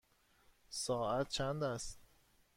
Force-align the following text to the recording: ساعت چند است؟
ساعت 0.69 1.27
چند 1.29 1.63
است؟ 1.63 1.99